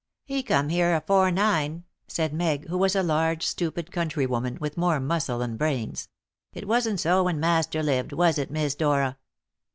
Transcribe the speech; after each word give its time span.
"He 0.25 0.41
come 0.41 0.69
here 0.69 0.95
afore 0.95 1.29
nine," 1.29 1.83
said 2.07 2.33
Meg, 2.33 2.69
who 2.69 2.77
was 2.79 2.95
a 2.95 3.03
large, 3.03 3.45
stupid 3.45 3.91
countrywoman, 3.91 4.57
with 4.59 4.75
more 4.75 4.99
muscle 4.99 5.37
than 5.37 5.57
brains; 5.57 6.09
"it 6.53 6.67
wasn't 6.67 6.99
so 6.99 7.25
when 7.25 7.39
master 7.39 7.83
lived, 7.83 8.11
was 8.11 8.39
it, 8.39 8.49
Miss 8.49 8.73
Dora?" 8.73 9.19